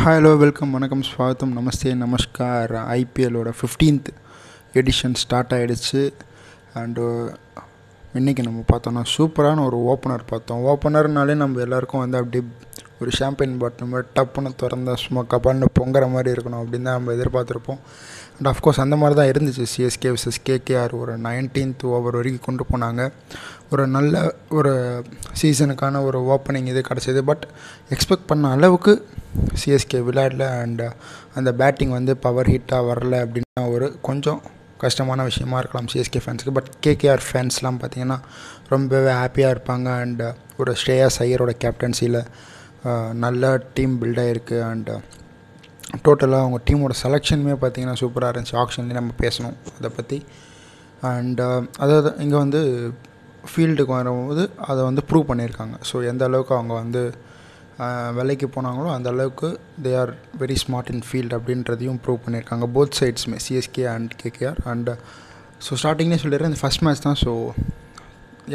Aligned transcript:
Hi 0.00 0.18
hello 0.18 0.30
welcome 0.38 0.70
வணக்கம் 0.70 1.02
ஸ்வாகத்தம் 1.02 1.50
நமஸ்தே 1.56 1.90
நமஸ்கார். 2.02 2.72
ஐபிஎல்லோட 2.94 3.50
ஃபிஃப்டீன்த் 3.58 4.06
எடிஷன் 4.80 5.16
ஸ்டார்ட் 5.22 5.52
ஆகிடுச்சு 5.56 6.00
அண்டு 6.80 7.02
uh, 7.04 7.26
இன்றைக்கி 8.14 8.42
நம்ம 8.46 8.62
பார்த்தோன்னா 8.72 9.02
சூப்பரான 9.16 9.64
ஒரு 9.64 9.78
ஓப்பனர் 9.92 10.24
பார்த்தோம். 10.26 10.62
ஓப்பனர்னாலே 10.72 11.34
நம்ம 11.34 11.60
எல்லாேருக்கும் 11.64 12.02
வந்து 12.04 12.18
அப்படியே 12.18 12.44
ஒரு 13.00 13.10
ஷாம்பெயின் 13.18 13.56
பாட்டில் 13.60 13.90
மாதிரி 13.92 14.08
டப்புன்னு 14.16 14.50
திறந்தா 14.62 14.94
சும்மா 15.02 15.22
கபால்னு 15.32 15.68
பொங்குற 15.78 16.04
மாதிரி 16.14 16.30
இருக்கணும் 16.36 16.60
அப்படின்னு 16.62 16.88
தான் 16.88 16.98
நம்ம 16.98 17.12
எதிர்பார்த்துருப்போம். 17.18 17.80
அண்ட் 18.36 18.48
அஃப்கோர்ஸ் 18.50 18.80
அந்த 18.84 18.96
மாதிரி 19.00 19.14
தான் 19.20 19.30
இருந்துச்சு. 19.32 19.64
சிஎஸ்கே 19.72 20.10
விசஸ் 20.16 20.40
கேகேஆர் 20.48 20.92
ஒரு 21.00 21.14
நைன்டீன்த் 21.26 21.84
ஓவர் 21.94 22.16
வரைக்கும் 22.18 22.46
கொண்டு 22.48 22.64
போனாங்க. 22.70 23.02
ஒரு 23.72 23.82
நல்ல 23.96 24.22
ஒரு 24.58 24.72
சீசனுக்கான 25.40 26.02
ஒரு 26.08 26.20
ஓப்பனிங் 26.34 26.70
இது 26.72 26.82
கிடச்சிது. 26.90 27.22
பட் 27.30 27.44
எக்ஸ்பெக்ட் 27.94 28.28
பண்ண 28.30 28.50
அளவுக்கு 28.56 28.94
சிஎஸ்கே 29.62 29.98
விளையாடல 30.08 30.46
அண்ட் 30.62 30.82
அந்த 31.38 31.50
பேட்டிங் 31.60 31.96
வந்து 31.98 32.14
பவர் 32.26 32.50
ஹிட்டாக 32.54 32.88
வரல 32.90 33.16
அப்படின்னா 33.24 33.66
ஒரு 33.74 33.88
கொஞ்சம் 34.08 34.40
கஷ்டமான 34.84 35.22
விஷயமா 35.28 35.56
இருக்கலாம் 35.62 35.88
சிஎஸ்கே 35.92 36.20
ஃபேன்ஸுக்கு 36.24 36.54
பட் 36.58 36.70
கேகேஆர் 36.86 37.22
ஃபேன்ஸ்லாம் 37.28 37.80
பார்த்திங்கன்னா 37.80 38.18
ரொம்பவே 38.68 39.10
ஹாப்பியாக 39.20 39.54
இருப்பாங்க. 39.54 39.88
அண்ட் 40.04 40.22
ஒரு 40.60 40.72
ஸ்ரேயாஸ் 40.80 41.18
ஐயரோட 41.26 41.52
கேப்டன்சியில் 41.64 42.20
நல்ல 43.24 43.44
டீம் 43.76 43.94
பில்ட் 44.02 44.20
ஆகிருக்கு 44.24 44.58
அண்ட் 44.70 44.90
டோட்டலாக 46.06 46.44
அவங்க 46.44 46.58
டீமோட 46.68 46.94
செலெக்ஷனுமே 47.04 47.54
பார்த்திங்கன்னா 47.62 47.96
சூப்பராக 48.02 48.32
இருந்துச்சு. 48.32 48.56
ஆக்ஷன்லேயே 48.62 48.98
நம்ம 49.00 49.14
பேசணும் 49.24 49.56
அதை 49.78 49.90
பற்றி 49.96 50.18
அண்ட் 51.10 51.40
அதாவது 51.84 52.10
இங்கே 52.24 52.38
வந்து 52.44 52.60
ஃபீல்டுக்கு 53.50 53.92
வரும்போது 53.96 54.44
அதை 54.70 54.80
வந்து 54.88 55.02
ப்ரூவ் 55.10 55.28
பண்ணியிருக்காங்க. 55.30 55.76
ஸோ 55.90 55.96
எந்த 56.10 56.22
அளவுக்கு 56.30 56.54
அவங்க 56.58 56.72
வந்து 56.82 57.02
வேலைக்கு 58.18 58.46
போனாங்களோ 58.54 58.88
அந்த 58.94 59.08
அளவுக்கு 59.14 59.48
they 59.84 59.92
are 60.00 60.10
very 60.40 60.56
smart 60.62 60.90
in 60.94 61.04
field 61.08 61.36
அப்படின்றதையும் 61.38 62.00
ப்ரூவ் 62.06 62.24
பண்ணியிருக்காங்க 62.24 62.66
both 62.74 62.96
சைட்ஸுமே 63.00 63.38
CSK 63.44 63.84
and 63.94 64.12
KKR 64.22 64.60
and 64.72 64.90
so 65.66 65.78
ஸ்டார்டிங்லேயே 65.82 66.20
சொல்லிடுறேன். 66.24 66.50
இந்த 66.52 66.60
ஃபஸ்ட் 66.64 66.84
மேட்ச் 66.86 67.06
தான். 67.06 67.18
ஸோ 67.24 67.32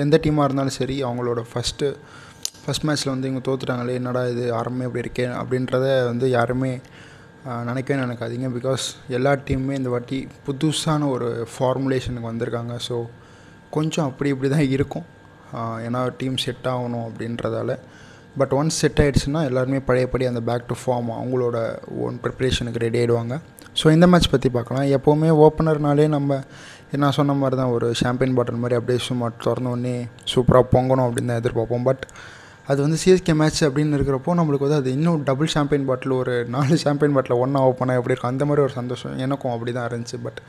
எந்த 0.03 0.16
டீமாக 0.25 0.47
இருந்தாலும் 0.47 0.78
சரி 0.80 0.97
அவங்களோட 1.07 1.41
ஃபஸ்ட்டு 1.52 1.89
ஃபஸ்ட் 2.66 2.85
மேட்ச்சில் 2.88 3.11
வந்து 3.13 3.27
இவங்க 3.30 3.41
தோத்துட்டாங்களே 3.47 3.95
என்னடா 3.99 4.21
இது 4.33 4.44
ஆரம்பமே 4.59 4.85
அப்படி 4.88 5.03
இருக்கே 5.05 5.25
அப்படின்றத 5.39 5.88
வந்து 6.11 6.25
யாருமே 6.38 6.72
நினைக்கவே 7.69 7.97
நினைக்காதீங்க. 8.03 8.47
பிகாஸ் 8.55 8.85
எல்லா 9.17 9.31
டீமுமே 9.47 9.73
இந்த 9.80 9.89
வாட்டி 9.94 10.19
புதுசான 10.45 11.09
ஒரு 11.16 11.27
ஃபார்முலேஷனுக்கு 11.52 12.30
வந்திருக்காங்க. 12.31 12.75
ஸோ 12.88 12.95
கொஞ்சம் 13.75 14.07
அப்படி 14.09 14.30
இப்படி 14.33 14.49
தான் 14.53 14.72
இருக்கும். 14.75 15.05
ஏன்னா 15.88 15.99
டீம் 16.19 16.38
செட் 16.44 16.67
ஆகணும் 16.72 17.05
அப்படின்றதால. 17.09 17.72
பட் 18.39 18.53
ஒன்ஸ் 18.59 18.79
செட் 18.83 19.02
ஆகிடுச்சுன்னா 19.02 19.41
எல்லாருமே 19.50 19.81
பழையபடி 19.89 20.25
அந்த 20.29 20.41
பேக் 20.47 20.66
டு 20.72 20.77
ஃபார்ம் 20.83 21.11
அவங்களோட 21.17 21.57
ஓன் 22.05 22.17
ப்ரிப்ரேஷனுக்கு 22.23 22.81
ரெடி 22.85 22.97
ஆகிடுவாங்க 23.02 23.35
ஸோ 23.81 23.85
இந்த 23.95 24.05
மேட்ச் 24.11 24.31
பற்றி 24.33 24.50
பார்க்கலாம். 24.55 24.88
எப்போவுமே 24.97 25.29
ஓப்பனர்னாலே 25.45 26.07
நம்ம 26.16 26.39
நான் 27.03 27.16
சொன்ன 27.19 27.35
மாதிரி 27.41 27.55
தான் 27.61 27.73
ஒரு 27.75 27.88
ஷாம்பியன் 28.02 28.35
பாட்டில் 28.38 28.59
மாதிரி 28.63 28.77
அப்படியே 28.79 29.00
சும்மா 29.07 29.27
திறந்தோடனே 29.45 29.95
சூப்பராக 30.33 30.66
பொங்கணும் 30.73 31.05
அப்படின்னு 31.07 31.31
தான் 31.31 31.41
எதிர்பார்ப்போம். 31.41 31.85
பட் 31.89 32.03
அது 32.71 32.80
வந்து 32.85 32.97
சிஎஸ்கே 33.02 33.33
மேட்ச் 33.39 33.61
அப்படின்னு 33.66 33.95
இருக்கிறப்போ 33.97 34.33
நம்மளுக்கு 34.39 34.66
வந்து 34.67 34.80
அது 34.81 34.91
இன்னும் 34.97 35.23
டபுள் 35.30 35.49
ஷாம்பியன் 35.55 35.85
பாட்டில் 35.89 36.13
ஒரு 36.21 36.35
நாலு 36.55 36.75
ஷாம்பியன் 36.83 37.16
பாட்டில் 37.17 37.41
ஒன்றா 37.44 37.59
ஓப்பனாக 37.69 37.99
எப்படி 37.99 38.13
இருக்கும்? 38.13 38.33
அந்த 38.33 38.45
மாதிரி 38.49 38.63
ஒரு 38.67 38.73
சந்தோஷம். 38.80 39.13
எனக்கும் 39.25 39.53
அப்படி 39.55 39.73
தான் 39.77 39.88
இருந்துச்சு. 39.89 40.17
பட் 40.25 40.39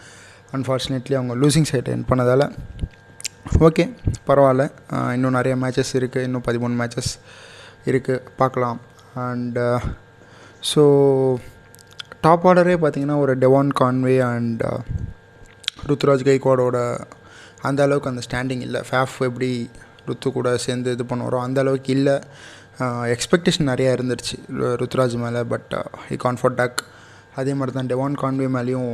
அன்ஃபார்ச்சுனேட்லி 0.57 1.15
அவங்க 1.19 1.35
லூசிங் 1.43 1.69
சைட் 1.71 1.91
என் 1.95 2.07
பண்ணதால் 2.11 2.47
ஓகே 3.67 3.85
பரவாயில்ல. 4.29 4.65
இன்னும் 5.17 5.37
நிறைய 5.39 5.55
மேட்சஸ் 5.65 5.93
இருக்குது 6.01 6.27
இன்னும் 6.29 6.47
பதிமூணு 6.49 6.77
மேட்சஸ் 6.81 7.13
இருக்குது 7.91 8.23
பார்க்கலாம். 8.41 8.79
அண்ட் 9.27 9.59
ஸோ 10.73 10.83
டாப் 12.25 12.47
ஆர்டரே 12.51 12.77
பார்த்திங்கன்னா 12.83 13.19
ஒரு 13.25 13.35
டெவான் 13.43 13.71
கான்வே 13.81 14.17
அண்ட் 14.33 14.65
ருத்ராஜ் 15.89 16.29
கைக்வாடோட 16.29 16.79
அந்த 17.69 17.81
அளவுக்கு 17.87 18.11
அந்த 18.13 18.23
ஸ்டாண்டிங் 18.27 18.65
இல்லை. 18.67 18.81
ஃபேஃப் 18.89 19.15
எப்படி 19.29 19.51
ருத்து 20.11 20.29
கூட 20.37 20.51
சேர்ந்து 20.67 20.95
இது 20.97 21.05
பண்ணுவாரோ 21.11 21.39
அந்த 21.47 21.61
அளவுக்கு 21.65 21.91
இல்லை. 21.99 22.17
எக்ஸ்பெக்டேஷன் 23.15 23.71
நிறையா 23.73 23.91
இருந்துருச்சு 23.97 24.37
ருத்ராஜ் 24.81 25.17
மேலே 25.25 25.43
பட் 25.53 25.73
ஹி 26.09 26.17
கான்ஃபர்ட் 26.25 26.59
டக் 26.61 26.81
அதே 27.41 27.53
மாதிரி 27.59 27.75
தான் 27.79 27.91
டெவான் 27.93 28.17
கான்வே 28.23 28.49
மேலேயும் 28.57 28.91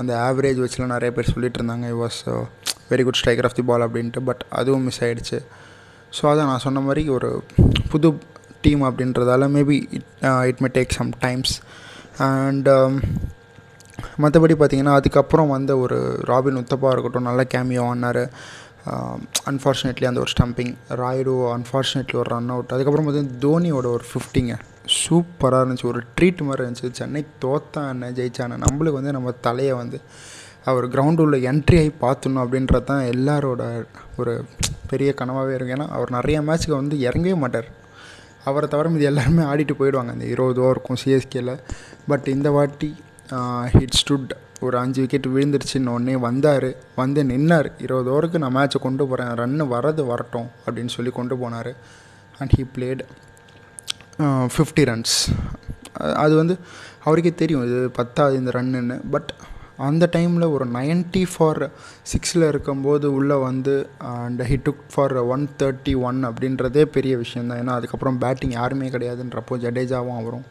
அந்த 0.00 0.12
ஆவரேஜ் 0.26 0.60
வச்சுலாம் 0.64 0.94
நிறைய 0.96 1.10
பேர் 1.16 1.32
சொல்லிட்டு 1.34 1.58
இருந்தாங்க. 1.60 1.86
I 1.92 1.96
was 2.04 2.20
very 2.92 3.04
good 3.08 3.18
striker 3.20 3.48
of 3.48 3.56
the 3.58 3.64
ball 3.70 3.84
அப்படின்ட்டு 3.86 4.22
பட் 4.28 4.42
அதுவும் 4.60 4.86
மிஸ் 4.88 5.02
ஆகிடுச்சு 5.06 5.38
ஸோ 6.16 6.22
அதான் 6.30 6.50
நான் 6.52 6.64
சொன்ன 6.66 6.80
மாதிரி 6.86 7.02
ஒரு 7.16 7.28
புது 7.92 8.08
டீம் 8.64 8.82
அப்படின்றதால 8.88 9.46
maybe 9.56 9.76
it 9.98 10.08
it 10.50 10.60
may 10.64 10.68
take 10.78 10.96
some 10.98 11.12
times 11.26 11.54
and 12.30 12.68
மற்றபடி 14.22 14.54
பார்த்திங்கன்னா 14.60 14.94
அதுக்கப்புறம் 14.98 15.52
வந்த 15.54 15.72
ஒரு 15.84 15.98
ராபின் 16.30 16.60
உத்தப்பா 16.60 16.88
இருக்கட்டும் 16.94 17.28
நல்ல 17.28 17.42
கேமியோ 17.54 17.84
ஆனார். 17.92 18.22
Um, 18.90 19.18
அன்ஃபார்ச்சுனேட்லி 19.50 20.06
அந்த 20.08 20.20
ஒரு 20.20 20.30
ஸ்டம்பிங் 20.32 20.70
ராயுடு 21.00 21.32
அன்ஃபார்ச்சுனேட்லி 21.56 22.16
ஒரு 22.20 22.28
ரன் 22.32 22.48
அவுட் 22.48 22.72
அதுக்கப்புறம் 22.74 23.06
பார்த்தீங்கன்னா 23.06 23.36
தோனியோட 23.44 23.86
ஒரு 23.96 24.04
ஃபிஃப்டிங்க 24.08 24.54
சூப்பராக 24.96 25.60
இருந்துச்சு. 25.62 25.86
ஒரு 25.90 26.00
ட்ரீட் 26.16 26.40
மாதிரி 26.48 26.62
இருந்துச்சு. 26.64 26.90
சென்னை 26.90 27.22
தோத்தான 27.44 28.08
ஜெயிச்சான 28.18 28.58
நம்மளுக்கு 28.64 28.98
வந்து 29.00 29.14
நம்ம 29.16 29.34
தலையை 29.46 29.74
வந்து 29.82 29.98
அவர் 30.64 30.86
கிரவுண்டு 30.94 31.24
உள்ள 31.26 31.36
என்ட்ரி 31.50 31.78
ஆகி 31.82 31.92
பார்த்துணும் 32.00 32.42
அப்படின்றது 32.44 32.84
தான் 32.84 33.04
எல்லாரோட 33.14 33.62
ஒரு 34.16 34.34
பெரிய 34.90 35.14
கனவாகவே 35.20 35.54
இருக்கும். 35.56 35.76
ஏன்னா 35.78 35.88
அவர் 35.98 36.16
நிறைய 36.18 36.40
மேட்ச்சுக்கு 36.48 36.80
வந்து 36.82 36.98
இறங்கவே 37.08 37.36
மாட்டார். 37.44 37.68
அவரை 38.44 38.68
தவிர 38.68 38.88
மீது 38.88 39.10
எல்லாருமே 39.12 39.44
ஆடிட்டு 39.52 39.76
போயிடுவாங்க. 39.80 40.12
அந்த 40.16 40.26
இருபது 40.34 40.60
ஓவருக்கும் 40.64 41.02
சிஎஸ்கேல 41.04 41.54
பட் 42.08 42.28
இந்த 42.36 42.50
வாட்டி 42.50 42.90
uh, 43.30 43.64
ஹிட் 43.74 43.98
ஸ்டுட் 44.02 44.32
ஒரு 44.66 44.76
அஞ்சு 44.82 45.00
விக்கெட் 45.02 45.28
விழுந்துருச்சுன்னு 45.34 45.94
உடனே 45.96 46.16
வந்தார். 46.26 46.68
வந்து 47.00 47.22
நின்னார். 47.32 47.68
இருபது 47.84 48.10
ஓவருக்கு 48.14 48.42
நான் 48.44 48.56
மேட்ச்சை 48.58 48.80
கொண்டு 48.86 49.06
போகிறேன் 49.10 49.32
ரன்னு 49.42 49.66
வரது 49.74 50.04
வரட்டும் 50.12 50.48
அப்படின்னு 50.64 50.94
சொல்லி 50.96 51.12
கொண்டு 51.18 51.36
போனார். 51.42 51.72
And 52.40 52.54
he 52.56 52.64
played 52.76 53.02
fifty 54.54 54.82
runs 54.90 55.16
அது 56.22 56.34
வந்து 56.40 56.54
அவருக்கே 57.04 57.32
தெரியும் 57.34 57.64
இது 57.68 57.78
பத்தாவது 57.98 58.34
இந்த 58.40 58.50
ரன்னுன்னு 58.54 58.96
பட் 59.10 59.30
அந்த 59.88 60.04
டைமில் 60.12 60.46
ஒரு 60.52 60.64
நைன்ட்டி 60.74 61.22
ஃபார் 61.32 61.60
சிக்ஸில் 62.10 62.44
இருக்கும்போது 62.48 63.06
உள்ளே 63.18 63.36
வந்து 63.46 63.74
and 64.12 64.42
he 64.50 64.56
took 64.66 64.82
for 64.92 65.14
one 65.34 65.44
thirty 65.58 65.94
one 66.08 66.18
அப்படின்றதே 66.28 66.82
பெரிய 66.96 67.14
விஷயம் 67.22 67.48
தான் 67.48 67.60
ஏன்னா 67.62 67.76
அதுக்கப்புறம் 67.78 68.18
பேட்டிங் 68.18 68.54
யாருமே 68.58 68.88
கிடையாதுன்றப்போ 68.88 69.56
ஜடேஜாவும் 69.64 70.18
அவரும் 70.20 70.46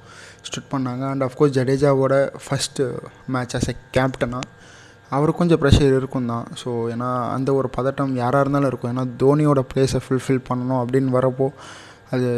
ஸ்டுட் 0.48 0.72
பண்ணாங்க. 0.74 1.04
அண்ட் 1.12 1.26
அஃப்கோர்ஸ் 1.28 1.56
ஜடேஜாவோட 1.58 2.16
ஃபஸ்ட்டு 2.46 2.86
மேட்ச் 3.36 3.56
ஆஸ் 3.60 3.70
எ 3.74 3.76
கேப்டனாக 3.98 4.48
அவருக்கு 5.16 5.42
கொஞ்சம் 5.42 5.62
ப்ரெஷர் 5.62 5.96
இருக்கும் 6.00 6.30
தான். 6.34 6.46
ஸோ 6.62 6.70
ஏன்னா 6.94 7.10
அந்த 7.38 7.50
ஒரு 7.60 7.70
பதட்டம் 7.78 8.14
யாராக 8.22 8.44
இருந்தாலும் 8.44 8.70
இருக்கும். 8.72 8.92
ஏன்னா 8.94 9.04
தோனியோட 9.24 9.62
ப்ளேஸை 9.72 10.00
ஃபுல்ஃபில் 10.06 10.46
பண்ணணும் 10.50 10.82
அப்படின்னு 10.84 11.12
வரப்போ 11.18 11.48
அது 12.16 12.30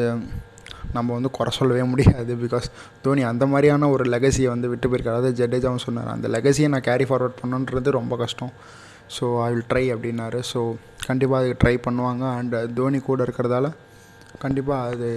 நம்ம 0.95 1.09
வந்து 1.17 1.29
குறை 1.37 1.51
சொல்லவே 1.57 1.83
முடியாது. 1.91 2.31
பிகாஸ் 2.43 2.67
தோனி 3.03 3.21
அந்த 3.31 3.43
மாதிரியான 3.51 3.89
ஒரு 3.95 4.03
லெகசியை 4.13 4.49
வந்து 4.53 4.67
விட்டு 4.71 4.87
போயிருக்காரு. 4.89 5.19
அதாவது 5.21 5.37
ஜடேஜாவும் 5.41 5.85
சொன்னார் 5.85 6.15
அந்த 6.15 6.27
லெகசியை 6.35 6.67
நான் 6.73 6.87
கேரி 6.89 7.05
ஃபார்வர்ட் 7.09 7.39
பண்ணுன்றது 7.41 7.91
ரொம்ப 7.99 8.15
கஷ்டம். 8.23 8.51
ஸோ 9.15 9.25
ஐ 9.45 9.47
வில் 9.53 9.69
ட்ரை 9.71 9.85
அப்படின்னாரு. 9.95 10.41
ஸோ 10.51 10.59
கண்டிப்பாக 11.07 11.39
அதுக்கு 11.41 11.61
ட்ரை 11.63 11.75
பண்ணுவாங்க. 11.87 12.25
அண்ட் 12.39 12.55
தோனி 12.79 12.99
கூட 13.09 13.21
இருக்கிறதால 13.27 13.69
கண்டிப்பாக 14.43 14.89
அது 14.91 15.09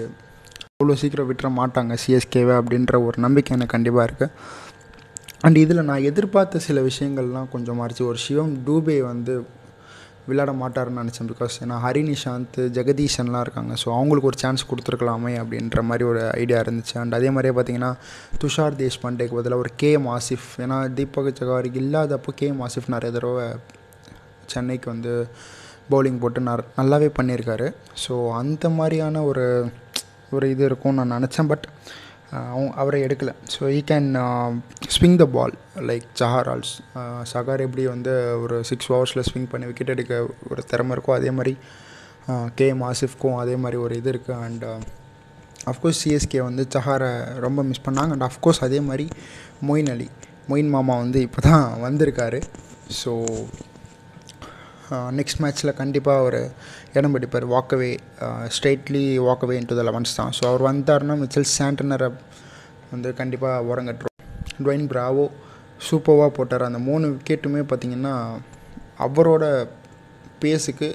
அவ்வளோ 0.80 0.94
சீக்கிரம் 1.00 1.28
விட்டுற 1.28 1.48
மாட்டாங்க 1.58 1.92
சிஎஸ்கேவை 2.00 2.54
அப்படின்ற 2.60 2.96
ஒரு 3.04 3.16
நம்பிக்கை 3.24 3.52
எனக்கு 3.56 3.72
கண்டிப்பாக 3.74 4.02
இருக்குது 4.08 4.32
அண்ட் 5.46 5.58
இதில் 5.62 5.80
நான் 5.90 6.06
எதிர்பார்த்த 6.08 6.60
சில 6.66 6.80
விஷயங்கள்லாம் 6.88 7.48
கொஞ்சம் 7.54 7.78
மாறிச்சு. 7.80 8.02
ஒரு 8.10 8.18
சிவம் 8.24 8.52
டூபே 8.66 8.96
வந்து 9.08 9.34
விளையாட 10.26 10.52
மாட்டார்னு 10.62 10.98
நினச்சேன். 11.02 11.30
பிகாஸ் 11.32 11.56
ஏன்னா 11.64 11.76
ஹரி 11.84 12.02
நிஷாந்த் 12.10 12.58
ஜெகதீஷன்லாம் 12.78 13.44
இருக்காங்க. 13.46 13.72
ஸோ 13.82 13.88
அவங்களுக்கு 13.98 14.30
ஒரு 14.32 14.40
சான்ஸ் 14.42 14.66
கொடுத்துருக்கலாமே 14.72 15.32
அப்படின்ற 15.42 15.84
மாதிரி 15.90 16.06
ஒரு 16.10 16.22
ஐடியா 16.42 16.58
இருந்துச்சு. 16.64 16.94
அண்ட் 17.02 17.16
அதே 17.20 17.30
மாதிரியே 17.36 17.54
பார்த்தீங்கன்னா 17.58 17.92
துஷார் 18.42 18.76
தேஷ்பாண்டேக்கு 18.82 19.38
பதிலாக 19.40 19.64
ஒரு 19.64 19.72
கே 19.82 19.92
எம் 20.00 20.10
ஆசிஃப் 20.18 20.48
ஏன்னா 20.66 20.78
தீபக் 20.98 21.40
சகாரிக்கு 21.40 21.82
இல்லாதப்போ 21.84 22.34
கே 22.42 22.48
எம் 22.54 22.62
ஆசிஃப் 22.68 22.92
நிறைய 22.96 23.12
தடவை 23.16 23.46
சென்னைக்கு 24.54 24.88
வந்து 24.94 25.14
பவுலிங் 25.92 26.20
போட்டு 26.24 26.40
ந 26.46 26.52
நல்லாவே 26.78 27.10
பண்ணியிருக்காரு. 27.18 27.66
ஸோ 28.04 28.14
அந்த 28.42 28.68
மாதிரியான 28.78 29.24
ஒரு 29.32 29.46
ஒரு 30.34 30.46
இது 30.54 30.62
இருக்கும்னு 30.68 30.98
நான் 31.00 31.14
நினச்சேன் 31.16 31.48
பட் 31.52 31.66
அவங்க 32.52 32.70
அவரை 32.82 32.98
எடுக்கலை. 33.06 33.32
So 33.54 33.62
he 33.76 33.80
can 33.90 34.08
swing 34.94 35.18
the 35.22 35.26
ball 35.36 35.54
like 35.88 36.06
Chahar 36.20 36.48
also 36.52 36.72
Chahar 37.32 37.64
எப்படி 37.66 37.84
வந்து 37.94 38.12
ஒரு 38.44 38.56
சிக்ஸ் 38.70 38.88
ஹவர்ஸில் 38.92 39.26
ஸ்விங் 39.28 39.48
பண்ணி 39.52 39.68
விக்கெட் 39.70 39.92
எடுக்க 39.94 40.20
ஒரு 40.52 40.62
திறமை 40.70 40.94
இருக்கோ 40.96 41.14
அதே 41.18 41.32
மாதிரி 41.38 41.54
கே 42.58 42.66
எம் 42.74 42.84
ஆசிஃப்க்கும் 42.90 43.38
அதே 43.42 43.56
மாதிரி 43.64 43.78
ஒரு 43.84 43.96
இது 44.00 44.10
இருக்குது 44.14 44.40
அண்ட் 44.46 44.64
அஃப்கோர்ஸ் 45.72 46.00
சிஎஸ்கே 46.02 46.40
வந்து 46.48 46.62
சஹாரை 46.74 47.10
ரொம்ப 47.44 47.60
மிஸ் 47.68 47.84
பண்ணாங்க. 47.86 48.10
அண்ட் 48.16 48.26
அஃப்கோர்ஸ் 48.30 48.60
அதே 48.66 48.80
மாதிரி 48.88 49.06
மொயின் 49.68 49.90
அலி 49.94 50.08
மொயின் 50.50 50.70
மாமா 50.74 50.96
வந்து 51.04 51.20
இப்போ 51.26 51.40
தான் 51.48 51.64
வந்திருக்காரு. 51.86 52.40
ஸோ 53.00 53.12
நெக்ஸ்ட் 55.18 55.40
மேட்ச்சில் 55.42 55.76
கண்டிப்பாக 55.80 56.22
அவர் 56.22 56.38
இடம் 56.96 57.14
பிடிப்பார். 57.14 57.46
Walk away 57.54 57.90
straightly 58.56 59.04
walk away 59.28 59.54
into 59.60 59.78
the 59.78 59.84
elevens 59.88 60.16
தான். 60.18 60.32
ஸோ 60.38 60.42
அவர் 60.50 60.64
வந்தார்னா 60.68 61.16
மிச்சல் 61.22 61.48
சாண்டனரை 61.56 62.08
வந்து 62.92 63.10
கண்டிப்பாக 63.20 63.66
உரங்கட்டுரும் 63.70 64.14
டுவைன் 64.64 64.86
பிராவோ 64.92 65.24
சூப்பராக 65.88 66.30
போட்டார். 66.38 66.68
அந்த 66.68 66.80
மூணு 66.88 67.06
விக்கெட்டுமே 67.14 67.62
பார்த்திங்கன்னா 67.70 68.14
அவரோட 69.06 69.44
பேஸுக்கு 70.44 70.88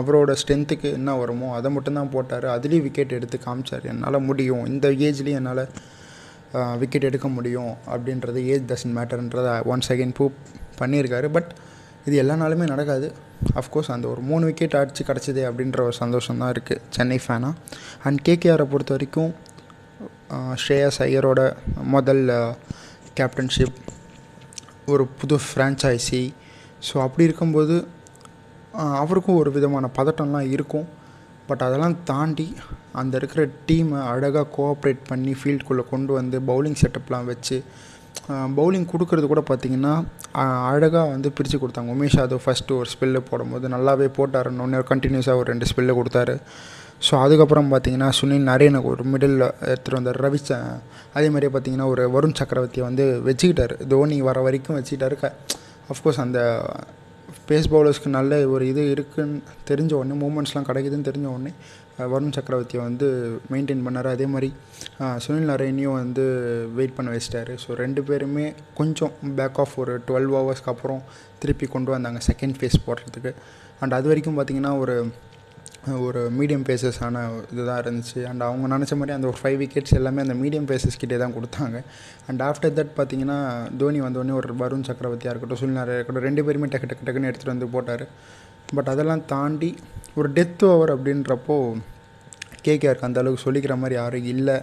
அவரோட 0.00 0.30
ஸ்ட்ரென்த்துக்கு 0.40 0.88
என்ன 0.98 1.10
வருமோ 1.22 1.48
அதை 1.56 1.68
மட்டும்தான் 1.74 2.12
போட்டார். 2.14 2.46
அதுலேயும் 2.56 2.86
விக்கெட் 2.86 3.16
எடுத்து 3.18 3.36
காமிச்சார். 3.46 3.84
என்னால் 3.92 4.24
முடியும். 4.28 4.62
இந்த 4.72 4.88
ஏஜ்லேயும் 5.06 5.40
என்னால் 5.40 5.64
விக்கெட் 6.80 7.06
எடுக்க 7.08 7.28
முடியும் 7.36 7.72
அப்படின்றது 7.92 8.40
ஏஜ் 8.52 8.66
டசன் 8.70 8.94
மேட்டர்ன்றதை 8.98 9.54
ஒன் 9.72 9.84
செகண்ட் 9.88 10.14
ப்ரூவ் 10.18 10.34
பண்ணியிருக்காரு. 10.80 11.28
பட் 11.36 11.50
இது 12.06 12.14
எல்லா 12.22 12.34
நாளுமே 12.42 12.66
நடக்காது. 12.72 13.08
அஃப்கோர்ஸ் 13.60 13.90
அந்த 13.94 14.06
ஒரு 14.12 14.20
மூணு 14.30 14.44
விக்கெட் 14.48 14.76
அடித்து 14.80 15.02
கிடச்சிது 15.08 15.42
அப்படின்ற 15.48 15.80
ஒரு 15.88 15.96
சந்தோஷம் 16.02 16.40
தான் 16.42 16.52
இருக்குது 16.54 16.82
சென்னை 16.96 17.18
ஃபேனாக 17.24 17.54
அண்ட் 18.08 18.20
கேகேஆரை 18.28 18.66
பொறுத்த 18.72 18.94
வரைக்கும் 18.96 19.32
ஸ்ரேயாஸ் 20.62 21.00
ஐயரோட 21.06 21.40
முதல் 21.94 22.22
கேப்டன்ஷிப் 23.18 23.78
ஒரு 24.92 25.04
புது 25.20 25.36
ஃப்ரான்ச்சைசி 25.46 26.22
ஸோ 26.88 26.94
அப்படி 27.06 27.26
இருக்கும்போது 27.28 27.76
அவருக்கும் 29.02 29.40
ஒரு 29.42 29.50
விதமான 29.56 29.88
பதட்டம்லாம் 29.98 30.48
இருக்கும். 30.54 30.86
பட் 31.48 31.64
அதெல்லாம் 31.66 31.96
தாண்டி 32.10 32.46
அந்த 33.00 33.14
இருக்கிற 33.20 33.42
டீமை 33.68 33.98
அழகாக 34.10 34.46
கோஆப்ரேட் 34.56 35.02
பண்ணி 35.10 35.32
ஃபீல்டுக்குள்ளே 35.38 35.84
கொண்டு 35.90 36.12
வந்து 36.18 36.36
பவுலிங் 36.50 36.78
செட்டப்லாம் 36.82 37.28
வச்சு 37.32 37.56
பவுலிங் 38.58 38.88
கொடுக்கறது 38.92 39.26
கூட 39.32 39.42
பார்த்திங்கன்னா 39.48 39.94
அழகாக 40.70 41.04
வந்து 41.14 41.28
பிரித்து 41.36 41.58
கொடுத்தாங்க. 41.62 41.90
உமேஷ் 41.96 42.16
யாதவ் 42.20 42.44
ஃபஸ்ட்டு 42.44 42.78
ஒரு 42.80 42.88
ஸ்பெல்லு 42.92 43.20
போடும்போது 43.30 43.68
நல்லாவே 43.74 44.08
போட்டார். 44.18 44.50
இன்னொன்று 44.52 44.80
கண்டினியூஸாக 44.92 45.40
ஒரு 45.40 45.48
ரெண்டு 45.52 45.68
ஸ்பெல்லு 45.70 45.98
கொடுத்தாரு. 45.98 46.34
ஸோ 47.06 47.14
அதுக்கப்புறம் 47.24 47.70
பார்த்தீங்கன்னா 47.72 48.08
சுனில் 48.18 48.48
நரேனுக்கு 48.50 48.90
ஒரு 48.94 49.04
மிடில் 49.12 49.38
எடுத்துகிட்டு 49.70 49.98
வந்தார். 49.98 50.20
ரவி 50.26 50.40
அதே 51.16 51.28
மாதிரியே 51.34 51.52
பார்த்தீங்கன்னா 51.54 51.88
ஒரு 51.94 52.04
வருண் 52.16 52.36
சக்கரவர்த்தியை 52.40 52.84
வந்து 52.90 53.06
வச்சுக்கிட்டார். 53.28 53.74
தோனி 53.92 54.18
வர 54.28 54.40
வரைக்கும் 54.46 54.76
வச்சுக்கிட்டாரு. 54.78 55.16
க 55.22 55.32
அஃப்கோர்ஸ் 55.92 56.20
அந்த 56.26 56.40
பேஸ் 57.48 57.70
பவுலர்ஸ்க்கு 57.72 58.10
நல்ல 58.18 58.34
ஒரு 58.54 58.64
இது 58.72 58.82
இருக்குன்னு 58.94 59.38
தெரிஞ்ச 59.70 59.92
உடனே 60.00 60.14
மூமெண்ட்ஸ்லாம் 60.24 60.68
கிடைக்குதுன்னு 60.68 61.08
தெரிஞ்ச 61.08 61.26
உடனே 61.32 61.52
வருண் 62.12 62.34
சக்கரவர்த்தியை 62.36 62.80
வந்து 62.86 63.06
மெயின்டைன் 63.52 63.82
பண்ணார். 63.86 64.08
அதே 64.14 64.26
மாதிரி 64.34 64.48
சுனில் 65.24 65.50
நரேனையும் 65.50 65.98
வந்து 66.02 66.24
வெயிட் 66.78 66.96
பண்ண 66.96 67.08
வச்சிட்டாரு. 67.14 67.52
ஸோ 67.64 67.76
ரெண்டு 67.82 68.02
பேருமே 68.08 68.46
கொஞ்சம் 68.80 69.12
பேக் 69.40 69.60
ஆஃப் 69.64 69.74
ஒரு 69.82 69.94
டுவெல் 70.08 70.30
ஹவர்ஸ்க்கு 70.38 70.72
அப்புறம் 70.74 71.02
திருப்பி 71.42 71.68
கொண்டு 71.74 71.92
வந்தாங்க 71.96 72.20
செகண்ட் 72.30 72.58
ஃபேஸ் 72.58 72.78
போடுறதுக்கு. 72.86 73.32
அண்ட் 73.82 73.96
அது 73.98 74.08
வரைக்கும் 74.12 74.38
பார்த்திங்கன்னா 74.38 74.72
ஒரு 74.84 74.96
ஒரு 76.06 76.20
மீடியம் 76.36 76.64
பேசஸான 76.68 77.22
இதுதான் 77.52 77.80
இருந்துச்சு. 77.84 78.18
அண்ட் 78.28 78.42
அவங்க 78.46 78.66
நினச்ச 78.74 78.92
மாதிரி 78.98 79.14
அந்த 79.16 79.26
ஒரு 79.30 79.38
ஃபைவ் 79.40 79.56
விக்கெட்ஸ் 79.62 79.94
எல்லாமே 79.98 80.20
அந்த 80.24 80.34
மீடியம் 80.42 80.68
பேசஸ் 80.70 81.00
கிட்டே 81.02 81.16
தான் 81.22 81.34
கொடுத்தாங்க. 81.36 81.78
அண்ட் 82.28 82.42
ஆஃப்டர் 82.48 82.74
தட் 82.78 82.92
பார்த்தீங்கன்னா 82.98 83.38
தோனி 83.80 84.00
வந்தோடனே 84.04 84.34
ஒரு 84.40 84.54
வருண் 84.62 84.86
சக்கரவர்த்தியாக 84.88 85.32
இருக்கட்டும் 85.34 85.60
சுனிலாரியாக 85.62 85.98
இருக்கட்டும் 85.98 86.26
ரெண்டு 86.28 86.44
பேருமே 86.46 86.68
டக்கு 86.74 86.88
டக்கு 86.92 87.06
டக்குன்னு 87.08 87.30
எடுத்துகிட்டு 87.30 87.54
வந்து 87.54 87.68
போட்டார். 87.74 88.04
பட் 88.76 88.90
அதெல்லாம் 88.92 89.24
தாண்டி 89.32 89.70
ஒரு 90.20 90.30
டெத் 90.38 90.64
ஓவர் 90.70 90.92
அப்படின்றப்போ 90.94 91.58
கேகேஆருக்கு 92.66 93.08
அந்த 93.08 93.20
அளவுக்கு 93.22 93.44
சொல்லிக்கிற 93.46 93.76
மாதிரி 93.82 93.96
யாரும் 94.00 94.30
இல்லை. 94.34 94.56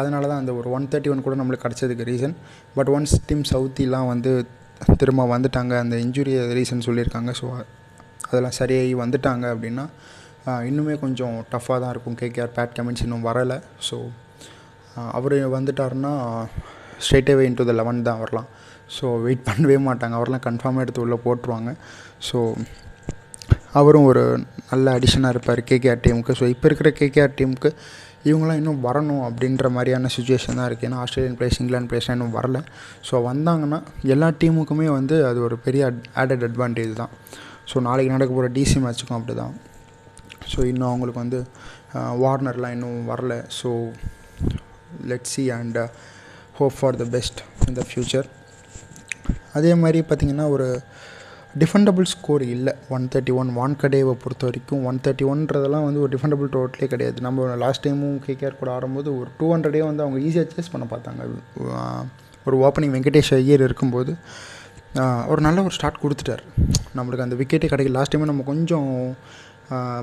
அதனால 0.00 0.22
தான் 0.30 0.40
அந்த 0.42 0.52
ஒரு 0.58 0.68
ஒன் 0.76 0.88
தேர்ட்டி 0.92 1.10
ஒன் 1.12 1.24
கூட 1.26 1.36
நம்மளுக்கு 1.40 1.66
கிடச்சதுக்கு 1.66 2.04
ரீசன் 2.10 2.34
பட் 2.76 2.90
ஒன்ஸ் 2.96 3.16
டீம் 3.28 3.44
சவுத்திலாம் 3.52 4.10
வந்து 4.12 4.32
திரும்ப 5.00 5.22
வந்துட்டாங்க 5.34 5.74
அந்த 5.84 5.96
இன்ஜுரி 6.04 6.34
ரீசன் 6.58 6.86
சொல்லியிருக்காங்க. 6.88 7.30
ஸோ 7.40 7.46
அதெல்லாம் 8.28 8.56
சரியாகி 8.60 8.94
வந்துட்டாங்க 9.02 9.44
அப்படின்னா 9.54 9.86
இன்னுமே 10.70 10.94
கொஞ்சம் 11.04 11.36
டஃப்பாக 11.52 11.78
தான் 11.82 11.92
இருக்கும். 11.94 12.18
கேகேஆர் 12.22 12.52
பேட் 12.56 12.74
கமெண்ட்ஸ் 12.78 13.04
இன்னும் 13.06 13.26
வரலை. 13.28 13.58
ஸோ 13.88 13.98
அவர் 15.18 15.34
வந்துட்டாருன்னா 15.56 16.12
ஸ்ட்ரெயிட்டே 17.04 17.34
இன்டு 17.48 17.68
த 17.70 17.74
லெவன் 17.80 18.06
தான் 18.10 18.20
வரலாம். 18.24 18.48
ஸோ 18.96 19.06
வெயிட் 19.24 19.46
பண்ணவே 19.48 19.78
மாட்டாங்க. 19.88 20.14
அவரெலாம் 20.18 20.44
கன்ஃபார்மாக 20.48 20.84
எடுத்து 20.84 21.04
உள்ளே 21.04 21.18
போட்டுருவாங்க. 21.24 21.72
ஸோ 22.28 22.38
அவரும் 23.78 24.06
ஒரு 24.10 24.22
நல்ல 24.70 24.92
அடிஷனாக 24.98 25.34
இருப்பார் 25.34 25.60
கேகேஆர் 25.70 26.04
டீமுக்கு 26.04 26.36
ஸோ 26.38 26.44
இப்போ 26.52 26.66
இருக்கிற 26.68 26.90
கேகேஆர் 27.00 27.36
டீமுக்கு 27.38 27.70
இவங்களாம் 28.28 28.58
இன்னும் 28.60 28.80
வரணும் 28.86 29.22
அப்படின்ற 29.26 29.66
மாதிரியான 29.74 30.10
சுச்சுவேஷன் 30.14 30.58
தான் 30.58 30.68
இருக்குது 30.68 30.88
ஏன்னா 30.88 31.00
ஆஸ்திரேலியன் 31.02 31.36
பிளேஸ் 31.40 31.58
இங்கிலாந்து 31.62 31.90
பிளேஸ்லாம் 31.90 32.16
இன்னும் 32.18 32.36
வரல. 32.38 32.60
ஸோ 33.08 33.22
வந்தாங்கன்னா 33.28 33.78
எல்லா 34.14 34.28
டீமுக்குமே 34.40 34.88
வந்து 34.98 35.16
அது 35.28 35.38
ஒரு 35.48 35.58
பெரிய 35.66 35.84
ஆடட் 36.22 36.44
அட்வான்டேஜ் 36.48 36.92
தான். 37.02 37.12
ஸோ 37.70 37.82
நாளைக்கு 37.88 38.14
நடக்க 38.16 38.30
போகிற 38.38 38.50
டிசி 38.58 38.78
மேட்ச்சுக்கும் 38.84 39.18
அப்படி 39.18 39.36
தான் 39.42 39.54
ஸோ 40.52 40.58
இன்னும் 40.70 40.90
அவங்களுக்கு 40.90 41.22
வந்து 41.24 41.40
வார்னர்லாம் 42.22 42.74
இன்னும் 42.76 43.00
வரல. 43.12 43.34
So 43.60 43.70
let 45.12 45.30
see 45.34 45.44
and 45.58 45.78
hope 46.58 46.76
for 46.80 46.98
the 47.02 47.06
best 47.16 47.40
in 47.68 47.78
the 47.80 47.84
future 47.90 48.28
அதே 49.58 49.72
மாதிரி 49.82 50.00
பார்த்திங்கன்னா 50.08 50.48
ஒரு 50.56 50.66
டிஃபெண்டபிள் 51.60 52.06
ஸ்கோர் 52.12 52.42
இல்லை. 52.54 52.72
ஒன் 52.94 53.04
தேர்ட்டி 53.12 53.32
ஒன் 53.40 53.50
வான்கடேவை 53.58 54.14
பொறுத்த 54.22 54.44
வரைக்கும். 54.48 54.82
ஒன் 54.88 54.98
தேர்ட்டி 55.04 55.24
ஒன்றதெல்லாம் 55.32 55.86
வந்து 55.86 56.00
ஒரு 56.04 56.10
டிஃபெண்டபிள் 56.14 56.48
டோட்டலே 56.56 56.86
கிடையாது. 56.92 57.18
நம்ம 57.26 57.56
லாஸ்ட் 57.62 57.84
டைமும் 57.86 58.18
கேகேஆர் 58.26 58.58
கூட 58.60 58.70
ஆடும்போது 58.74 59.08
ஒரு 59.20 59.28
டூ 59.38 59.46
ஹண்ட்ரடே 59.52 59.82
வந்து 59.88 60.04
அவங்க 60.04 60.18
ஈஸியாக 60.26 60.52
சேஸ் 60.56 60.72
பண்ண 60.74 60.86
பார்த்தாங்க. 60.92 61.22
ஒரு 62.46 62.56
ஓப்பனிங் 62.66 62.94
வெங்கடேஷ் 62.96 63.32
ஐயர் 63.38 63.66
இருக்கும்போது 63.68 64.12
ஒரு 65.30 65.40
நல்ல 65.46 65.58
ஒரு 65.68 65.74
ஸ்டார்ட் 65.78 66.02
கொடுத்துட்டார். 66.04 66.42
நம்மளுக்கு 66.98 67.26
அந்த 67.26 67.36
விக்கெட்டே 67.40 67.70
கிடைக்கல. 67.72 67.96
லாஸ்ட் 67.98 68.14
டைமே 68.14 68.30
நம்ம 68.30 68.44
கொஞ்சம் 68.52 68.90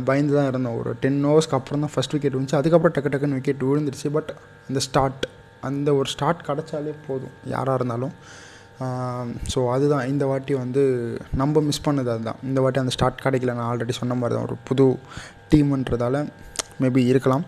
பயந்து 0.07 0.33
தான் 0.37 0.49
இருந்தோம். 0.51 0.77
ஒரு 0.81 0.91
டென் 1.03 1.21
ஹவர்ஸ்க்கு 1.29 1.57
அப்புறம் 1.57 1.83
தான் 1.83 1.93
ஃபஸ்ட் 1.93 2.13
விக்கெட் 2.15 2.35
இருந்துச்சு 2.35 2.57
அதுக்கப்புறம் 2.59 2.95
டக்கு 2.95 3.11
டக்குன்னு 3.13 3.37
விக்கெட் 3.39 3.63
விழுந்துருச்சு. 3.69 4.09
பட் 4.17 4.31
அந்த 4.69 4.81
ஸ்டார்ட் 4.87 5.25
அந்த 5.69 5.89
ஒரு 5.99 6.07
ஸ்டார்ட் 6.13 6.41
கிடச்சாலே 6.49 6.93
போதும் 7.07 7.35
யாராக 7.53 7.77
இருந்தாலும். 7.79 8.13
ஸோ 9.53 9.59
அதுதான். 9.75 10.05
இந்த 10.13 10.23
வாட்டி 10.31 10.53
வந்து 10.63 10.81
நம்ம 11.41 11.61
மிஸ் 11.67 11.85
பண்ணது 11.87 12.09
அதுதான். 12.15 12.39
இந்த 12.49 12.59
வாட்டி 12.63 12.81
அந்த 12.83 12.93
ஸ்டார்ட் 12.95 13.23
கிடைக்கல. 13.25 13.53
நான் 13.59 13.69
ஆல்ரெடி 13.71 13.93
சொன்ன 14.01 14.17
மாதிரி 14.21 14.35
தான் 14.37 14.47
ஒரு 14.49 14.57
புது 14.69 14.85
டீம்ன்றதால 15.51 16.15
மேபி 16.83 17.03
இருக்கலாம். 17.11 17.45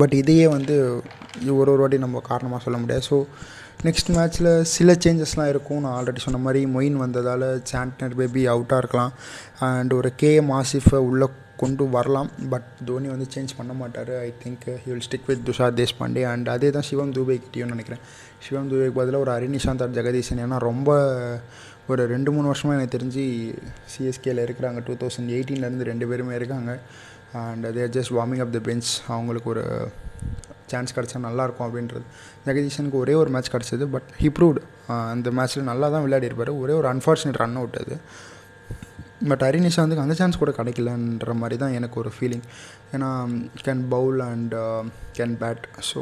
பட் 0.00 0.14
இதையே 0.20 0.46
வந்து 0.56 0.76
ஒரு 1.60 1.68
ஒரு 1.72 1.80
வாட்டி 1.82 1.98
நம்ம 2.04 2.22
காரணமாக 2.30 2.60
சொல்ல 2.66 2.78
முடியாது. 2.82 3.04
ஸோ 3.10 3.16
நெக்ஸ்ட் 3.84 4.10
மேட்ச்சில் 4.16 4.62
சில 4.62 4.92
சேஞ்சஸ்லாம் 5.04 5.48
இருக்கும். 5.48 5.80
நான் 5.80 5.94
ஆல்ரெடி 5.98 6.20
சொன்ன 6.24 6.40
மாதிரி 6.40 6.60
மொயின் 6.74 6.98
வந்ததால் 7.04 7.62
சாண்ட்னர் 7.72 8.14
பேபி 8.16 8.48
அவுட்டாக 8.48 8.76
இருக்கலாம். 8.76 9.12
அண்ட் 9.60 9.92
ஒரு 9.92 10.12
கேஎம் 10.22 10.52
ஆசிஃபை 10.58 10.94
உள்ளே 10.94 11.26
கொண்டு 11.56 11.88
வரலாம். 11.88 12.30
பட் 12.50 12.68
தோனி 12.84 13.08
வந்து 13.08 13.26
சேஞ்ச் 13.34 13.56
பண்ண 13.56 13.72
மாட்டார். 13.72 14.18
I 14.20 14.34
think 14.44 14.66
he 14.66 14.78
will 14.84 15.06
stick 15.08 15.26
with 15.26 15.48
Tushar 15.48 15.76
Deshpande. 15.80 16.22
And 16.32 16.48
அதே 16.48 16.70
தான் 16.70 16.82
சிவம் 16.82 17.12
தூபே 17.12 17.40
கிட்டேயும் 17.44 17.72
நினைக்கிறேன். 17.74 18.02
சிவம் 18.48 18.70
தூபேக்கு 18.70 18.98
பதிலாக 19.00 19.24
ஒரு 19.24 19.32
ஹரிநிஷாந்த் 19.32 19.82
ஆர் 19.82 19.90
ஜெகதீசன் 19.90 20.40
ஏன்னா 20.44 20.58
ரொம்ப 20.58 20.90
ஒரு 21.88 22.06
ரெண்டு 22.06 22.32
மூணு 22.32 22.46
வருஷமாக 22.46 22.80
எனக்கு 22.80 22.98
தெரிஞ்சு 22.98 23.24
சிஎஸ்கேல 23.92 24.44
இருக்கிறாங்க. 24.46 24.82
டூ 24.86 24.92
தௌசண்ட் 24.92 25.32
எயிட்டீன்லேருந்து 25.36 25.88
ரெண்டு 25.90 26.06
பேருமே 26.06 26.34
இருக்காங்க. 26.34 26.78
And 27.32 27.74
there 27.74 27.94
just 27.96 28.14
warming 28.18 28.44
up 28.46 28.52
the 28.52 28.58
bench 28.58 28.90
அவங்களுக்கு 29.08 29.50
ஒரு 29.50 29.64
சான்ஸ் 30.72 30.94
கிடச்சா 30.96 31.20
நல்லாயிருக்கும் 31.28 31.66
அப்படின்றது. 31.68 32.04
ஜெகதீஷனுக்கு 32.48 32.98
ஒரே 33.04 33.14
ஒரு 33.22 33.30
மேட்ச் 33.36 33.54
கிடச்சிது 33.54 33.86
பட் 33.94 34.10
ஹி 34.22 34.30
ப்ரூவ்டு 34.36 34.60
அந்த 35.14 35.30
மேட்ச்சில் 35.38 35.68
நல்லா 35.70 35.88
தான் 35.94 36.04
விளையாடிருப்பார் 36.06 36.52
ஒரே 36.62 36.74
ஒரு 36.80 36.88
அன்ஃபார்ச்சுனேட் 36.94 37.40
ரன் 37.44 37.58
அவுட் 37.62 37.78
அது. 37.82 37.96
பட் 39.30 39.42
வந்து 39.82 39.96
அந்த 40.04 40.14
சான்ஸ் 40.20 40.40
கூட 40.42 40.52
கிடைக்கலன்ற 40.58 41.32
மாதிரி 41.40 41.56
தான் 41.62 41.74
எனக்கு 41.78 41.96
ஒரு 42.02 42.10
ஃபீலிங் 42.14 42.44
ஏன்னா 42.94 43.08
can 43.66 43.82
bowl 43.94 44.20
and 44.30 44.54
can 45.18 45.36
bat 45.42 45.66
so 45.90 46.00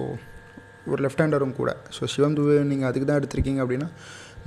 ஒரு 0.93 1.01
லெஃப்ட் 1.05 1.21
ஹேண்டரும் 1.23 1.57
கூட. 1.59 1.71
ஸோ 1.97 2.03
சிவம் 2.13 2.37
துவே 2.39 2.57
நீங்கள் 2.71 2.89
அதுக்கு 2.91 3.07
தான் 3.09 3.21
எடுத்திருக்கீங்க 3.21 3.61
அப்படின்னா 3.65 3.89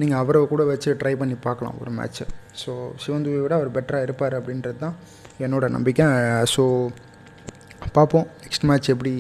நீங்கள் 0.01 0.19
அவரை 0.21 0.39
கூட 0.53 0.63
வச்சு 0.69 0.91
ட்ரை 1.01 1.13
பண்ணி 1.21 1.35
பார்க்கலாம் 1.47 1.75
ஒரு 1.81 1.91
மேட்ச்சை 1.97 2.25
ஸோ 2.61 2.71
சிவம் 3.03 3.25
துவை 3.25 3.39
விட 3.43 3.53
அவர் 3.59 3.69
பெட்டராக 3.75 4.07
இருப்பார் 4.07 4.35
அப்படின்றது 4.39 4.79
தான் 4.85 4.95
என்னோடய 5.45 5.75
நம்பிக்கை 5.75 6.07
ஸோ 6.55 6.63
பார்ப்போம். 7.97 8.25
நெக்ஸ்ட் 8.43 8.67
மேட்ச் 8.69 8.89
எப்படி 8.93 9.13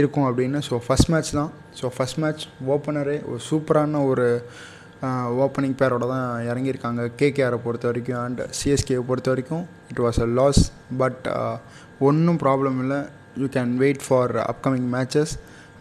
இருக்கும் 0.00 0.26
அப்படின்னு. 0.28 0.58
ஸோ 0.68 0.74
ஃபஸ்ட் 0.86 1.10
மேட்ச் 1.14 1.32
தான். 1.38 1.50
ஸோ 1.80 1.86
ஃபஸ்ட் 1.94 2.20
மேட்ச் 2.24 2.44
ஓப்பனரே 2.74 3.16
ஒரு 3.30 3.40
சூப்பரான 3.48 4.02
ஒரு 4.10 4.26
ஓப்பனிங் 5.44 5.76
பேரோட 5.80 6.04
தான் 6.14 6.26
இறங்கியிருக்காங்க. 6.50 7.02
கேகேஆரை 7.20 7.56
பொறுத்த 7.64 7.86
வரைக்கும் 7.90 8.20
அண்ட் 8.24 8.40
சிஎஸ்கேவை 8.58 9.04
பொறுத்த 9.08 9.30
வரைக்கும். 9.32 9.64
It 9.92 10.02
was 10.04 10.20
a 10.26 10.28
loss 10.40 10.60
but 11.00 11.24
ஒன்றும் 12.08 12.38
ப்ராப்ளம் 12.44 12.78
இல்லை. 12.84 13.00
You 13.42 13.48
can 13.56 13.72
wait 13.82 14.02
for 14.06 14.32
upcoming 14.52 14.88
matches 14.94 15.32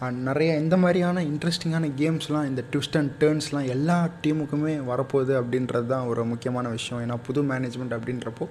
and 0.06 0.20
நிறைய 0.30 0.52
இந்த 0.64 0.76
மாதிரியான 0.84 1.24
இன்ட்ரெஸ்டிங்கான 1.32 1.90
கேம்ஸ்லாம் 2.02 2.48
இந்த 2.52 2.62
ட்விஸ்ட் 2.72 2.98
அண்ட் 3.00 3.12
டேர்ன்ஸ்லாம் 3.24 3.68
எல்லா 3.76 3.98
டீமுக்குமே 4.24 4.74
வரப்போகுது 4.92 5.34
அப்படின்றது 5.42 5.88
தான் 5.94 6.08
ஒரு 6.12 6.22
முக்கியமான 6.32 6.70
விஷயம். 6.78 7.02
ஏன்னா 7.06 7.18
புது 7.28 7.44
மேனேஜ்மெண்ட் 7.52 7.96
அப்படின்றப்போ 7.98 8.48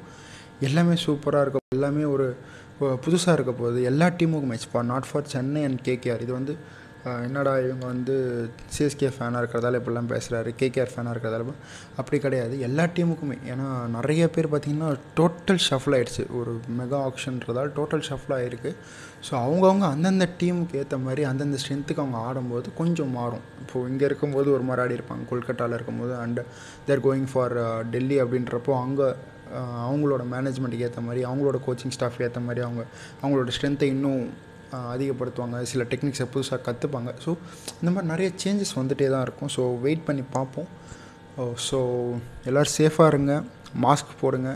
எல்லாமே 0.68 0.94
சூப்பராக 1.06 1.44
இருக்கும். 1.44 1.66
எல்லாமே 1.78 2.04
ஒரு 2.14 2.28
புதுசாக 3.04 3.36
இருக்க 3.38 3.54
போகுது. 3.62 3.80
எல்லா 3.92 4.06
டீமுக்கும் 4.20 4.52
match 4.52 4.70
for 4.74 4.90
not 4.92 5.08
for 5.10 5.32
Chennai 5.36 5.62
and 5.68 5.82
KKR 5.88 6.24
இது 6.26 6.34
வந்து 6.40 6.54
என்னடா 7.26 7.52
இவங்க 7.64 7.84
வந்து 7.90 8.14
சிஎஸ்கே 8.74 9.08
ஃபேனாக 9.14 9.40
இருக்கிறதால 9.42 9.78
இப்படிலாம் 9.80 10.10
பேசுகிறாரு 10.10 10.50
கேகேஆர் 10.62 10.90
ஃபேனாக 10.94 11.12
இருக்கிறதால 11.14 11.54
அப்படி 12.00 12.16
கிடையாது. 12.24 12.54
எல்லா 12.66 12.84
டீமுக்குமே 12.96 13.36
ஏன்னா 13.52 13.66
நிறைய 13.94 14.24
பேர் 14.34 14.48
பார்த்திங்கன்னா 14.54 14.90
டோட்டல் 15.18 15.62
ஷஃபில் 15.68 15.96
ஆகிடுச்சு 15.98 16.24
ஒரு 16.40 16.52
மெகா 16.80 16.98
ஆப்ஷன்றதால் 17.08 17.70
டோட்டல் 17.78 18.04
ஷஃபில் 18.08 18.36
ஆகிருக்கு 18.38 18.72
ஸோ 19.28 19.32
அவங்கவுங்க 19.44 19.86
அந்தந்த 19.94 20.26
டீமுக்கு 20.42 20.78
ஏற்ற 20.82 20.98
மாதிரி 21.06 21.24
அந்தந்த 21.30 21.60
ஸ்ட்ரென்த்துக்கு 21.62 22.04
அவங்க 22.04 22.20
ஆடும்போது 22.28 22.68
கொஞ்சம் 22.82 23.12
மாறும். 23.18 23.44
இப்போது 23.62 23.88
இங்கே 23.92 24.06
இருக்கும்போது 24.10 24.48
ஒரு 24.56 24.66
மாதிரி 24.68 24.84
ஆடி 24.84 24.98
இருப்பாங்க. 25.00 25.24
கொல்கட்டாவில் 25.32 25.78
இருக்கும்போது 25.78 26.14
and 26.24 26.42
there 26.88 27.04
going 27.08 27.28
for 27.32 27.56
Delhi 27.94 28.18
அப்படின்றப்போ 28.24 28.74
அங்கே 28.84 29.08
அவங்களோட 29.86 30.22
மேனேஜ்மெண்ட்டுக்கு 30.34 30.86
ஏற்ற 30.88 31.00
மாதிரி 31.08 31.20
அவங்களோட 31.30 31.58
கோச்சிங் 31.66 31.94
ஸ்டாஃப் 31.96 32.20
ஏற்ற 32.26 32.40
மாதிரி 32.46 32.60
அவங்க 32.66 32.82
அவங்களோட 33.22 33.50
ஸ்ட்ரென்த்தை 33.56 33.88
இன்னும் 33.94 34.22
அதிகப்படுத்துவாங்க. 34.94 35.60
சில 35.70 35.84
டெக்னிக்ஸை 35.92 36.26
புதுசாக 36.34 36.60
கற்றுப்பாங்க 36.66 37.10
ஸோ 37.24 37.30
இந்த 37.80 37.90
மாதிரி 37.94 38.10
நிறைய 38.12 38.28
சேஞ்சஸ் 38.42 38.74
வந்துகிட்டே 38.80 39.08
தான் 39.14 39.24
இருக்கும். 39.26 39.50
ஸோ 39.56 39.62
வெயிட் 39.86 40.04
பண்ணி 40.08 40.24
பார்ப்போம். 40.36 40.68
ஸோ 41.68 41.78
எல்லோரும் 42.48 42.74
சேஃபாக 42.78 43.12
இருங்க. 43.12 43.34
மாஸ்க் 43.84 44.12
போடுங்க. 44.20 44.50